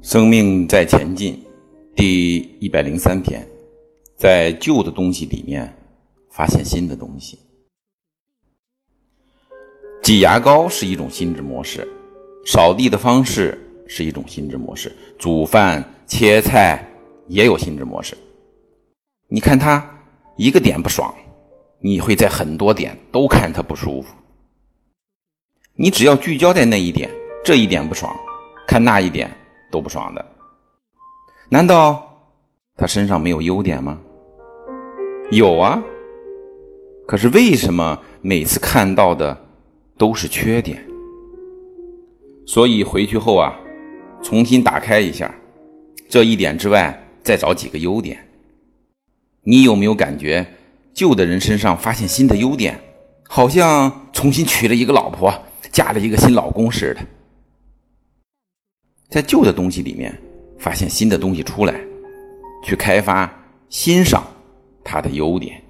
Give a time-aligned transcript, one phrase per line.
[0.00, 1.44] 生命在前进，
[1.96, 3.46] 第一百零三天，
[4.16, 5.76] 在旧的东西里面
[6.30, 7.38] 发现新的东西。
[10.00, 11.86] 挤牙膏是一种心智模式，
[12.46, 13.58] 扫地的方式
[13.88, 16.88] 是一种心智模式，煮饭切菜
[17.26, 18.16] 也有心智模式。
[19.26, 19.84] 你看他
[20.36, 21.12] 一个点不爽，
[21.80, 24.14] 你会在很多点都看他不舒服。
[25.74, 27.10] 你只要聚焦在那一点，
[27.44, 28.16] 这一点不爽，
[28.66, 29.28] 看那一点。
[29.70, 30.24] 都不爽的，
[31.48, 32.04] 难道
[32.76, 33.98] 他身上没有优点吗？
[35.30, 35.82] 有啊，
[37.06, 39.38] 可是为什么每次看到的
[39.96, 40.82] 都是缺点？
[42.46, 43.54] 所以回去后啊，
[44.22, 45.34] 重新打开一下，
[46.08, 48.18] 这一点之外再找几个优点。
[49.42, 50.46] 你有没有感觉
[50.94, 52.80] 旧的人身上发现新的优点，
[53.28, 55.32] 好像重新娶了一个老婆，
[55.70, 57.00] 嫁了一个新老公似的？
[59.08, 60.14] 在旧的东西里面
[60.58, 61.74] 发现新的东西出来，
[62.62, 63.30] 去开发、
[63.70, 64.22] 欣赏
[64.84, 65.62] 它的优点。